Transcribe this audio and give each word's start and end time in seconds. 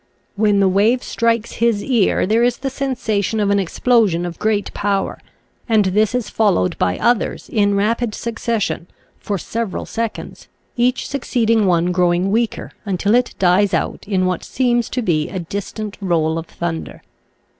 When 0.35 0.59
the 0.61 0.67
wave 0.67 1.03
strikes 1.03 1.51
his 1.61 1.83
ear 1.83 2.25
there 2.25 2.43
is 2.43 2.57
the 2.57 2.71
sensation 2.71 3.39
of 3.39 3.51
an 3.51 3.59
explosion 3.59 4.25
of 4.25 4.39
great 4.39 4.73
power, 4.73 5.19
and 5.69 5.85
this 5.85 6.15
is 6.15 6.27
fol 6.27 6.53
lowed 6.53 6.75
by 6.79 6.97
others 6.97 7.47
in 7.49 7.75
rapid 7.75 8.15
succession, 8.15 8.87
for 9.19 9.37
several 9.37 9.85
seconds, 9.85 10.47
each 10.75 11.07
succeeding 11.07 11.67
one 11.67 11.91
growing 11.91 12.31
weaker 12.31 12.71
until 12.83 13.13
it 13.13 13.35
dies 13.37 13.75
out 13.75 14.05
in 14.07 14.25
what 14.25 14.43
seems 14.43 14.89
to 14.89 15.03
be 15.03 15.29
a 15.29 15.37
distant 15.37 15.99
roll 16.01 16.39
of 16.39 16.47
thunder. 16.47 17.03